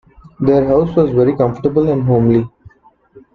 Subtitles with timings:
[0.39, 2.49] Their house was very comfortable and homely